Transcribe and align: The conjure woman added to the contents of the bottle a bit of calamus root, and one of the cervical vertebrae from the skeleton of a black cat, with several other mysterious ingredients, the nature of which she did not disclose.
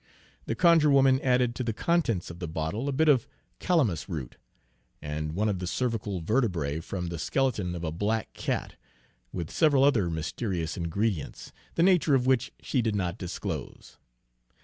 The 0.47 0.55
conjure 0.55 0.89
woman 0.89 1.21
added 1.21 1.53
to 1.53 1.63
the 1.63 1.73
contents 1.73 2.31
of 2.31 2.39
the 2.39 2.47
bottle 2.47 2.89
a 2.89 2.91
bit 2.91 3.07
of 3.07 3.27
calamus 3.59 4.09
root, 4.09 4.35
and 4.99 5.33
one 5.33 5.47
of 5.47 5.59
the 5.59 5.67
cervical 5.67 6.21
vertebrae 6.21 6.79
from 6.79 7.09
the 7.09 7.19
skeleton 7.19 7.75
of 7.75 7.83
a 7.83 7.91
black 7.91 8.33
cat, 8.33 8.77
with 9.31 9.51
several 9.51 9.83
other 9.83 10.09
mysterious 10.09 10.75
ingredients, 10.75 11.51
the 11.75 11.83
nature 11.83 12.15
of 12.15 12.25
which 12.25 12.51
she 12.63 12.81
did 12.81 12.95
not 12.95 13.19
disclose. 13.19 13.99